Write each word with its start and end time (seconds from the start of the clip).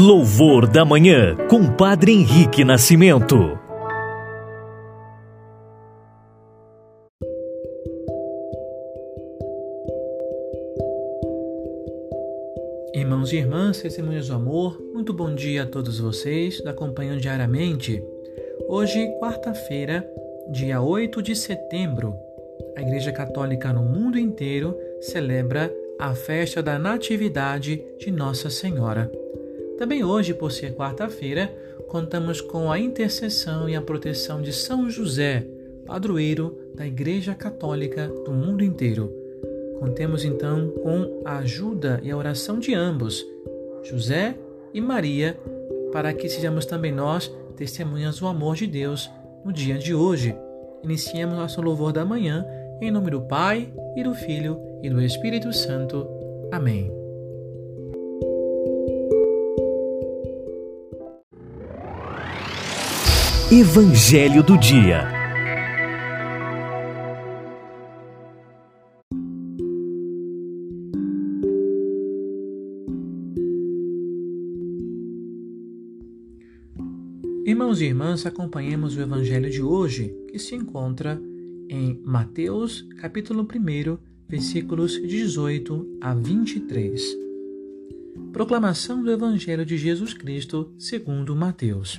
Louvor 0.00 0.68
da 0.68 0.84
Manhã, 0.84 1.34
com 1.50 1.74
Padre 1.74 2.12
Henrique 2.12 2.62
Nascimento. 2.62 3.34
Irmãos 12.94 13.32
e 13.32 13.38
irmãs, 13.38 13.80
testemunhas 13.80 14.28
do 14.28 14.34
amor, 14.34 14.80
muito 14.94 15.12
bom 15.12 15.34
dia 15.34 15.64
a 15.64 15.66
todos 15.66 15.98
vocês, 15.98 16.60
que 16.60 16.68
acompanham 16.68 17.16
diariamente. 17.16 18.00
Hoje, 18.68 19.04
quarta-feira, 19.18 20.08
dia 20.52 20.80
8 20.80 21.20
de 21.20 21.34
setembro, 21.34 22.14
a 22.76 22.82
Igreja 22.82 23.10
Católica 23.10 23.72
no 23.72 23.82
mundo 23.82 24.16
inteiro 24.16 24.78
celebra 25.00 25.74
a 25.98 26.14
festa 26.14 26.62
da 26.62 26.78
Natividade 26.78 27.84
de 27.98 28.12
Nossa 28.12 28.48
Senhora. 28.48 29.10
Também 29.78 30.02
hoje, 30.02 30.34
por 30.34 30.50
ser 30.50 30.74
quarta-feira, 30.74 31.46
contamos 31.86 32.40
com 32.40 32.70
a 32.70 32.78
intercessão 32.78 33.68
e 33.68 33.76
a 33.76 33.80
proteção 33.80 34.42
de 34.42 34.52
São 34.52 34.90
José, 34.90 35.46
padroeiro 35.86 36.58
da 36.74 36.86
Igreja 36.86 37.34
Católica 37.34 38.08
do 38.08 38.32
mundo 38.32 38.64
inteiro. 38.64 39.12
Contemos 39.78 40.24
então 40.24 40.70
com 40.82 41.22
a 41.24 41.38
ajuda 41.38 42.00
e 42.02 42.10
a 42.10 42.16
oração 42.16 42.58
de 42.58 42.74
ambos, 42.74 43.24
José 43.84 44.34
e 44.74 44.80
Maria, 44.80 45.38
para 45.92 46.12
que 46.12 46.28
sejamos 46.28 46.66
também 46.66 46.92
nós 46.92 47.32
testemunhas 47.56 48.18
do 48.18 48.26
amor 48.26 48.56
de 48.56 48.66
Deus 48.66 49.08
no 49.44 49.52
dia 49.52 49.78
de 49.78 49.94
hoje. 49.94 50.36
Iniciemos 50.82 51.36
nosso 51.36 51.60
louvor 51.60 51.92
da 51.92 52.04
manhã 52.04 52.44
em 52.80 52.90
nome 52.90 53.10
do 53.10 53.20
Pai 53.22 53.72
e 53.96 54.02
do 54.02 54.14
Filho 54.14 54.60
e 54.82 54.90
do 54.90 55.00
Espírito 55.00 55.52
Santo. 55.52 56.06
Amém. 56.52 56.97
Evangelho 63.50 64.42
do 64.42 64.58
Dia. 64.58 65.08
Irmãos 77.46 77.80
e 77.80 77.86
irmãs, 77.86 78.26
acompanhemos 78.26 78.94
o 78.94 79.00
Evangelho 79.00 79.48
de 79.48 79.62
hoje, 79.62 80.14
que 80.30 80.38
se 80.38 80.54
encontra 80.54 81.18
em 81.70 81.98
Mateus, 82.04 82.86
capítulo 82.98 83.44
1, 83.44 83.96
versículos 84.28 85.00
18 85.00 85.96
a 86.02 86.12
23. 86.12 87.16
Proclamação 88.30 89.02
do 89.02 89.10
Evangelho 89.10 89.64
de 89.64 89.78
Jesus 89.78 90.12
Cristo 90.12 90.70
segundo 90.76 91.34
Mateus. 91.34 91.98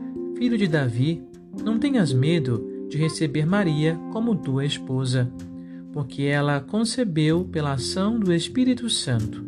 filho 0.41 0.57
de 0.57 0.67
Davi, 0.67 1.21
não 1.63 1.77
tenhas 1.77 2.11
medo 2.11 2.87
de 2.89 2.97
receber 2.97 3.45
Maria 3.45 3.95
como 4.11 4.35
tua 4.35 4.65
esposa, 4.65 5.31
porque 5.93 6.23
ela 6.23 6.59
concebeu 6.59 7.45
pela 7.45 7.73
ação 7.73 8.19
do 8.19 8.33
Espírito 8.33 8.89
Santo. 8.89 9.45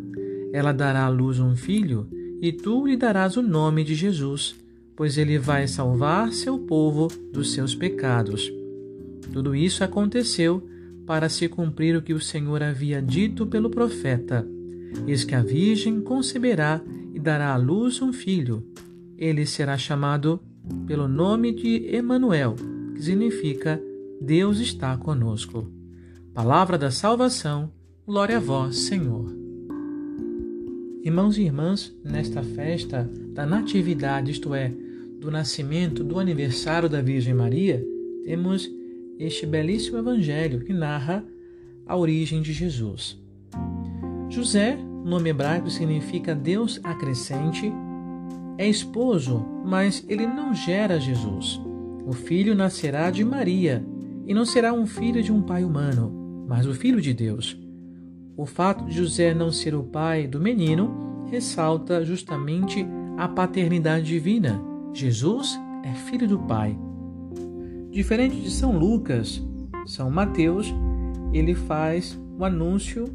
Ela 0.54 0.72
dará 0.72 1.06
à 1.06 1.10
luz 1.10 1.40
um 1.40 1.56
filho, 1.56 2.08
e 2.40 2.52
tu 2.52 2.86
lhe 2.86 2.96
darás 2.96 3.38
o 3.38 3.42
nome 3.42 3.84
de 3.84 3.96
Jesus, 3.96 4.56
pois 4.96 5.18
ele 5.18 5.40
vai 5.40 5.68
salvar 5.68 6.32
seu 6.32 6.60
povo 6.60 7.08
dos 7.32 7.54
seus 7.54 7.74
pecados. 7.74 8.54
Tudo 9.32 9.56
isso 9.56 9.84
aconteceu 9.84 10.64
para 11.08 11.28
se 11.28 11.50
cumprir 11.50 11.98
o 11.98 12.04
que 12.04 12.14
o 12.14 12.22
Senhor 12.22 12.62
havia 12.62 13.02
dito 13.02 13.48
pelo 13.48 13.72
profeta: 13.72 14.48
Eis 15.08 15.24
que 15.24 15.34
a 15.34 15.42
Virgem 15.42 16.02
conceberá 16.02 16.80
e 17.16 17.20
dará 17.20 17.52
à 17.52 17.58
luz 17.58 18.00
um 18.00 18.14
filho. 18.14 18.64
Ele 19.18 19.44
será 19.44 19.76
chamado 19.76 20.40
pelo 20.86 21.08
nome 21.08 21.54
de 21.54 21.96
Emanuel, 21.96 22.56
que 22.96 23.02
significa 23.02 23.82
Deus 24.22 24.60
está 24.60 24.96
conosco. 24.98 25.68
Palavra 26.34 26.78
da 26.78 26.90
salvação, 26.90 27.72
glória 28.06 28.38
a 28.38 28.40
vós, 28.40 28.78
Senhor. 28.78 29.34
Irmãos 31.04 31.38
e 31.38 31.42
irmãs, 31.42 31.94
nesta 32.04 32.42
festa 32.42 33.10
da 33.34 33.46
Natividade, 33.46 34.32
isto 34.32 34.54
é, 34.54 34.74
do 35.20 35.30
nascimento 35.30 36.04
do 36.04 36.20
aniversário 36.20 36.88
da 36.88 37.02
Virgem 37.02 37.34
Maria, 37.34 37.86
temos 38.24 38.70
este 39.20 39.46
belíssimo 39.46 39.98
evangelho 39.98 40.62
que 40.62 40.74
narra 40.74 41.26
a 41.86 41.96
origem 41.96 42.42
de 42.42 42.54
Jesus. 42.54 43.22
José, 44.30 44.78
nome 45.04 45.30
hebraico 45.30 45.70
significa 45.70 46.34
Deus 46.34 46.80
acrescente, 46.84 47.72
é 48.58 48.68
esposo, 48.68 49.46
mas 49.66 50.06
ele 50.08 50.26
não 50.26 50.54
gera 50.54 51.00
Jesus. 51.00 51.60
O 52.06 52.12
filho 52.12 52.54
nascerá 52.54 53.10
de 53.10 53.24
Maria 53.24 53.86
e 54.26 54.34
não 54.34 54.46
será 54.46 54.74
um 54.74 54.86
filho 54.86 55.24
de 55.24 55.32
um 55.32 55.42
pai 55.42 55.64
humano, 55.64 56.46
mas 56.48 56.66
o 56.66 56.74
filho 56.74 57.02
de 57.02 57.14
Deus. 57.14 57.58
O 58.36 58.46
fato 58.46 58.86
de 58.86 58.94
José 58.98 59.34
não 59.34 59.52
ser 59.52 59.76
o 59.76 59.84
pai 59.84 60.28
do 60.28 60.40
menino 60.40 61.26
ressalta 61.30 62.04
justamente 62.04 62.86
a 63.18 63.28
paternidade 63.28 64.06
divina. 64.06 64.62
Jesus 64.94 65.60
é 65.84 65.94
filho 65.94 66.28
do 66.28 66.40
Pai. 66.40 66.78
Diferente 67.92 68.36
de 68.36 68.50
São 68.50 68.78
Lucas, 68.78 69.42
São 69.86 70.10
Mateus, 70.10 70.74
ele 71.32 71.54
faz 71.54 72.20
o 72.38 72.44
anúncio 72.44 73.06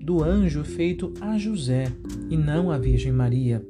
do 0.00 0.22
anjo 0.22 0.64
feito 0.64 1.12
a 1.20 1.38
José 1.38 1.90
e 2.28 2.36
não 2.36 2.70
à 2.70 2.76
Virgem 2.76 3.12
Maria. 3.12 3.64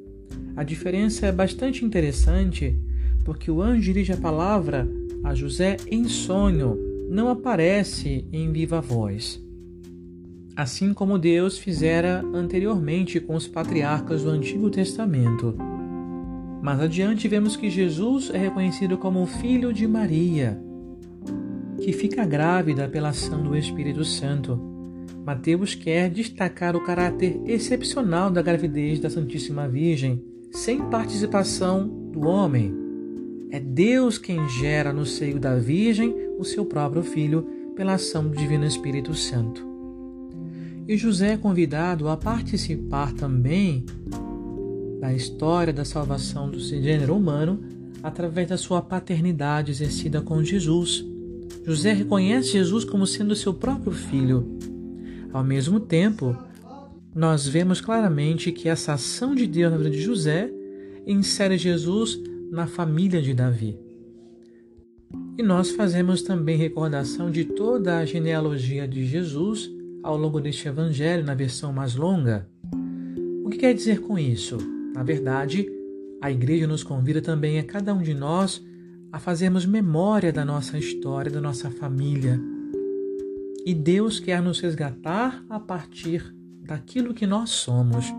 A 0.55 0.63
diferença 0.63 1.25
é 1.25 1.31
bastante 1.31 1.83
interessante 1.83 2.77
porque 3.23 3.49
o 3.49 3.61
anjo 3.61 3.81
dirige 3.81 4.13
a 4.13 4.17
palavra 4.17 4.87
a 5.23 5.33
José 5.33 5.77
em 5.89 6.07
sonho, 6.09 6.77
não 7.09 7.29
aparece 7.29 8.27
em 8.31 8.51
viva 8.51 8.81
voz. 8.81 9.41
Assim 10.55 10.93
como 10.93 11.17
Deus 11.17 11.57
fizera 11.57 12.23
anteriormente 12.33 13.19
com 13.19 13.33
os 13.33 13.47
patriarcas 13.47 14.23
do 14.23 14.29
Antigo 14.29 14.69
Testamento. 14.69 15.55
Mais 16.61 16.79
adiante 16.79 17.27
vemos 17.27 17.55
que 17.55 17.69
Jesus 17.69 18.29
é 18.33 18.37
reconhecido 18.37 18.97
como 18.97 19.25
filho 19.25 19.73
de 19.73 19.87
Maria, 19.87 20.61
que 21.81 21.93
fica 21.93 22.25
grávida 22.25 22.87
pela 22.87 23.09
ação 23.09 23.41
do 23.41 23.55
Espírito 23.55 24.03
Santo. 24.03 24.59
Mateus 25.25 25.73
quer 25.73 26.09
destacar 26.09 26.75
o 26.75 26.83
caráter 26.83 27.41
excepcional 27.45 28.29
da 28.29 28.41
gravidez 28.41 28.99
da 28.99 29.09
Santíssima 29.09 29.67
Virgem 29.69 30.32
sem 30.53 30.83
participação 30.83 31.87
do 31.87 32.27
homem. 32.27 32.73
É 33.49 33.59
Deus 33.59 34.19
quem 34.19 34.47
gera 34.47 34.93
no 34.93 35.05
seio 35.05 35.39
da 35.39 35.55
Virgem 35.55 36.15
o 36.37 36.43
seu 36.43 36.63
próprio 36.63 37.01
Filho 37.01 37.49
pela 37.75 37.95
ação 37.95 38.27
do 38.29 38.37
Divino 38.37 38.63
Espírito 38.63 39.15
Santo. 39.15 39.65
E 40.87 40.95
José 40.95 41.33
é 41.33 41.37
convidado 41.37 42.07
a 42.07 42.15
participar 42.15 43.13
também 43.13 43.83
da 44.99 45.11
história 45.11 45.73
da 45.73 45.83
salvação 45.83 46.49
do 46.49 46.59
gênero 46.59 47.15
humano 47.15 47.59
através 48.03 48.47
da 48.47 48.57
sua 48.57 48.81
paternidade 48.81 49.71
exercida 49.71 50.21
com 50.21 50.43
Jesus. 50.43 51.03
José 51.65 51.93
reconhece 51.93 52.49
Jesus 52.49 52.85
como 52.85 53.07
sendo 53.07 53.35
seu 53.35 53.53
próprio 53.53 53.91
filho. 53.91 54.57
Ao 55.31 55.43
mesmo 55.43 55.79
tempo, 55.79 56.37
nós 57.15 57.47
vemos 57.47 57.79
claramente 57.79 58.51
que 58.51 58.67
essa 58.67 58.93
ação 58.93 59.35
de 59.35 59.45
Deus 59.45 59.71
na 59.71 59.77
vida 59.77 59.91
de 59.91 60.01
José 60.01 60.51
insere 61.05 61.57
Jesus 61.57 62.19
na 62.51 62.65
família 62.65 63.21
de 63.21 63.33
Davi. 63.33 63.77
E 65.37 65.43
nós 65.43 65.71
fazemos 65.71 66.23
também 66.23 66.57
recordação 66.57 67.29
de 67.29 67.45
toda 67.45 67.97
a 67.97 68.05
genealogia 68.05 68.87
de 68.87 69.05
Jesus 69.05 69.69
ao 70.01 70.17
longo 70.17 70.39
deste 70.39 70.67
evangelho, 70.67 71.23
na 71.23 71.35
versão 71.35 71.71
mais 71.71 71.95
longa. 71.95 72.47
O 73.43 73.49
que 73.49 73.57
quer 73.57 73.73
dizer 73.73 74.01
com 74.01 74.17
isso? 74.17 74.57
Na 74.93 75.03
verdade, 75.03 75.67
a 76.21 76.31
igreja 76.31 76.65
nos 76.67 76.83
convida 76.83 77.21
também 77.21 77.59
a 77.59 77.63
cada 77.63 77.93
um 77.93 78.01
de 78.01 78.13
nós 78.13 78.63
a 79.11 79.19
fazermos 79.19 79.65
memória 79.65 80.33
da 80.33 80.43
nossa 80.43 80.77
história, 80.77 81.31
da 81.31 81.39
nossa 81.39 81.69
família. 81.69 82.39
E 83.65 83.73
Deus 83.73 84.19
quer 84.19 84.41
nos 84.41 84.59
resgatar 84.59 85.43
a 85.49 85.59
partir 85.59 86.33
daquilo 86.65 87.13
que 87.13 87.27
nós 87.27 87.49
somos, 87.49 88.13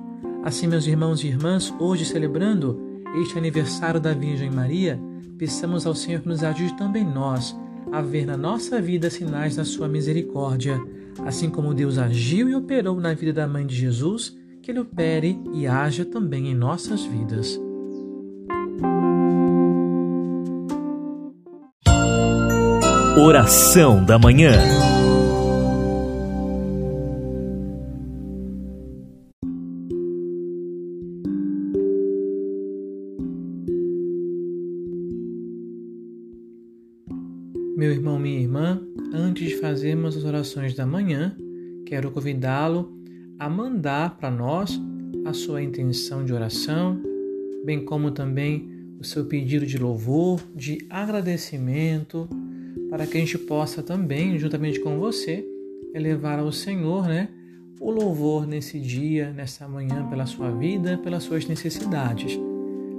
Assim, 0.44 0.66
meus 0.66 0.86
irmãos 0.86 1.24
e 1.24 1.28
irmãs, 1.28 1.72
hoje 1.78 2.04
celebrando 2.04 2.78
este 3.22 3.38
aniversário 3.38 3.98
da 3.98 4.12
Virgem 4.12 4.50
Maria, 4.50 5.00
peçamos 5.38 5.86
ao 5.86 5.94
Senhor 5.94 6.20
que 6.20 6.28
nos 6.28 6.44
ajude 6.44 6.76
também 6.76 7.02
nós 7.02 7.56
a 7.90 8.02
ver 8.02 8.26
na 8.26 8.36
nossa 8.36 8.78
vida 8.78 9.08
sinais 9.08 9.56
da 9.56 9.64
sua 9.64 9.88
misericórdia, 9.88 10.78
assim 11.24 11.48
como 11.48 11.72
Deus 11.72 11.96
agiu 11.96 12.50
e 12.50 12.54
operou 12.54 13.00
na 13.00 13.14
vida 13.14 13.32
da 13.32 13.48
mãe 13.48 13.66
de 13.66 13.74
Jesus, 13.74 14.36
que 14.62 14.70
ele 14.70 14.80
opere 14.80 15.40
e 15.54 15.66
haja 15.66 16.04
também 16.04 16.48
em 16.48 16.54
nossas 16.54 17.02
vidas. 17.04 17.58
Oração 23.16 24.04
da 24.04 24.18
manhã. 24.18 24.93
Meu 37.84 37.92
irmão, 37.92 38.18
minha 38.18 38.40
irmã, 38.40 38.80
antes 39.12 39.46
de 39.46 39.56
fazermos 39.56 40.16
as 40.16 40.24
orações 40.24 40.74
da 40.74 40.86
manhã, 40.86 41.36
quero 41.84 42.10
convidá-lo 42.10 42.90
a 43.38 43.46
mandar 43.46 44.16
para 44.16 44.30
nós 44.30 44.80
a 45.26 45.34
sua 45.34 45.62
intenção 45.62 46.24
de 46.24 46.32
oração, 46.32 46.98
bem 47.62 47.84
como 47.84 48.10
também 48.10 48.70
o 48.98 49.04
seu 49.04 49.26
pedido 49.26 49.66
de 49.66 49.76
louvor, 49.76 50.40
de 50.56 50.78
agradecimento, 50.88 52.26
para 52.88 53.06
que 53.06 53.18
a 53.18 53.20
gente 53.20 53.36
possa 53.36 53.82
também, 53.82 54.38
juntamente 54.38 54.80
com 54.80 54.98
você, 54.98 55.46
elevar 55.94 56.38
ao 56.38 56.50
Senhor, 56.50 57.06
né, 57.06 57.28
o 57.78 57.90
louvor 57.90 58.46
nesse 58.46 58.80
dia, 58.80 59.30
nessa 59.30 59.68
manhã, 59.68 60.08
pela 60.08 60.24
sua 60.24 60.50
vida, 60.50 60.96
pelas 60.96 61.22
suas 61.22 61.46
necessidades. 61.46 62.40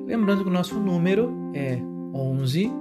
Lembrando 0.06 0.44
que 0.44 0.50
o 0.50 0.54
nosso 0.54 0.80
número 0.80 1.34
é 1.56 1.82
11 2.14 2.72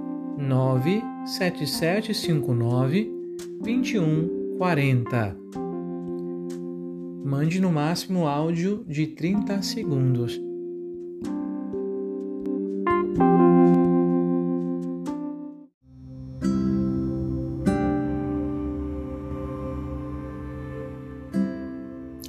97759 1.25 3.11
2140. 3.59 5.35
Mande 7.25 7.59
no 7.59 7.71
máximo 7.71 8.27
áudio 8.27 8.85
de 8.87 9.07
30 9.07 9.63
segundos. 9.63 10.39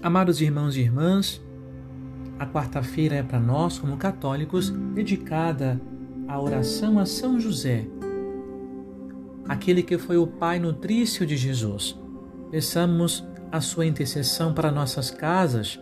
Amados 0.03 0.41
irmãos 0.41 0.75
e 0.75 0.81
irmãs, 0.81 1.43
a 2.39 2.47
quarta-feira 2.47 3.17
é 3.17 3.23
para 3.23 3.39
nós, 3.39 3.79
como 3.79 3.99
católicos, 3.99 4.71
dedicada 4.71 5.79
à 6.27 6.41
oração 6.41 6.99
a 6.99 7.05
São 7.05 7.39
José, 7.39 7.87
aquele 9.49 9.83
que 9.83 9.99
foi 9.99 10.17
o 10.17 10.27
pai 10.27 10.59
nutrício 10.59 11.27
de 11.27 11.37
Jesus. 11.37 11.99
Peçamos 12.51 13.25
a 13.51 13.61
sua 13.61 13.87
intercessão 13.87 14.53
para 14.53 14.73
nossas 14.73 15.11
casas, 15.11 15.81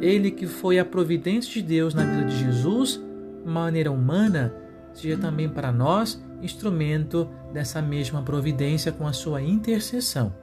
ele 0.00 0.30
que 0.30 0.46
foi 0.46 0.78
a 0.78 0.84
providência 0.84 1.52
de 1.52 1.62
Deus 1.62 1.94
na 1.94 2.04
vida 2.04 2.24
de 2.24 2.36
Jesus, 2.36 3.00
maneira 3.44 3.90
humana, 3.90 4.54
seja 4.94 5.16
também 5.16 5.48
para 5.48 5.70
nós 5.72 6.22
instrumento 6.42 7.28
dessa 7.52 7.80
mesma 7.80 8.22
providência 8.22 8.92
com 8.92 9.06
a 9.06 9.12
sua 9.12 9.42
intercessão. 9.42 10.34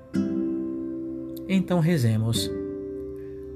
Então 1.48 1.80
rezemos. 1.80 2.50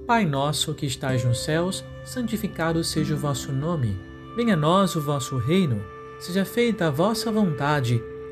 Pai 0.05 0.25
nosso 0.25 0.73
que 0.73 0.85
estais 0.85 1.23
nos 1.25 1.43
céus, 1.43 1.83
santificado 2.05 2.83
seja 2.83 3.15
o 3.15 3.17
vosso 3.17 3.51
nome. 3.51 3.97
Venha 4.35 4.53
a 4.53 4.57
nós 4.57 4.95
o 4.95 5.01
vosso 5.01 5.37
reino. 5.37 5.81
Seja 6.19 6.45
feita 6.45 6.87
a 6.87 6.91
vossa 6.91 7.31
vontade, 7.31 8.01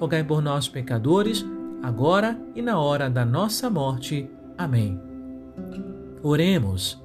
rogai 0.00 0.24
por 0.24 0.40
nós, 0.40 0.66
pecadores, 0.66 1.44
agora 1.82 2.40
e 2.56 2.62
na 2.62 2.80
hora 2.80 3.10
da 3.10 3.24
nossa 3.24 3.68
morte. 3.68 4.28
Amém. 4.56 4.98
Oremos. 6.22 7.00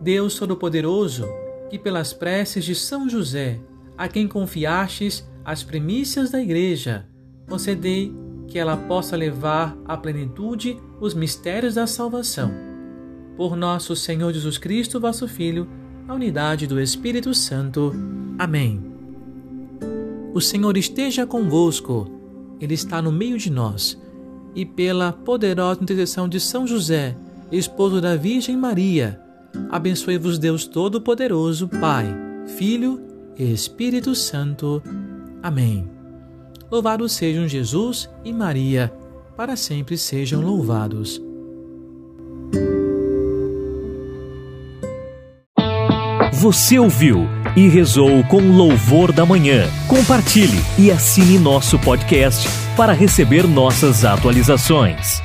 Deus 0.00 0.38
Todo-Poderoso, 0.38 1.26
que 1.70 1.78
pelas 1.78 2.12
preces 2.12 2.64
de 2.64 2.74
São 2.74 3.08
José, 3.08 3.58
a 3.96 4.06
quem 4.06 4.28
confiastes 4.28 5.28
as 5.44 5.64
primícias 5.64 6.30
da 6.30 6.40
Igreja, 6.40 7.08
concedei 7.48 8.14
que 8.46 8.58
ela 8.58 8.76
possa 8.76 9.16
levar 9.16 9.76
à 9.84 9.96
plenitude 9.96 10.78
os 11.00 11.14
mistérios 11.14 11.74
da 11.74 11.86
salvação 11.86 12.68
por 13.38 13.54
nosso 13.54 13.94
Senhor 13.94 14.32
Jesus 14.32 14.58
Cristo, 14.58 14.98
vosso 14.98 15.28
Filho, 15.28 15.68
a 16.08 16.12
unidade 16.12 16.66
do 16.66 16.80
Espírito 16.80 17.32
Santo. 17.32 17.92
Amém. 18.36 18.87
O 20.34 20.40
Senhor 20.40 20.76
esteja 20.76 21.26
convosco, 21.26 22.06
Ele 22.60 22.74
está 22.74 23.00
no 23.00 23.10
meio 23.10 23.38
de 23.38 23.50
nós, 23.50 23.98
e 24.54 24.64
pela 24.64 25.12
poderosa 25.12 25.82
intercessão 25.82 26.28
de 26.28 26.38
São 26.38 26.66
José, 26.66 27.16
esposo 27.50 28.00
da 28.00 28.16
Virgem 28.16 28.56
Maria, 28.56 29.20
abençoe-vos 29.70 30.38
Deus 30.38 30.66
Todo-Poderoso, 30.66 31.68
Pai, 31.68 32.06
Filho 32.56 33.00
e 33.38 33.52
Espírito 33.52 34.14
Santo. 34.14 34.82
Amém. 35.42 35.88
Louvados 36.70 37.12
sejam 37.12 37.48
Jesus 37.48 38.10
e 38.24 38.32
Maria, 38.32 38.92
para 39.36 39.56
sempre 39.56 39.96
sejam 39.96 40.42
louvados. 40.42 41.22
Você 46.40 46.78
ouviu 46.78 47.26
e 47.56 47.68
rezou 47.68 48.22
com 48.24 48.40
louvor 48.40 49.12
da 49.12 49.24
manhã. 49.24 49.68
Compartilhe 49.86 50.60
e 50.78 50.90
assine 50.90 51.38
nosso 51.38 51.78
podcast 51.78 52.48
para 52.76 52.92
receber 52.92 53.46
nossas 53.46 54.04
atualizações. 54.04 55.22